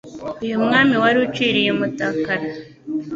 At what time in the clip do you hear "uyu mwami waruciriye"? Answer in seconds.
0.43-1.69